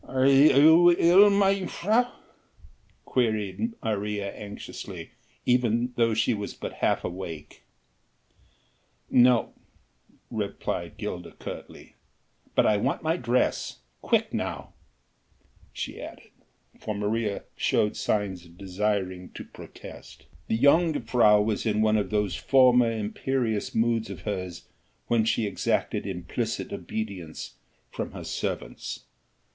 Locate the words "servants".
28.23-29.01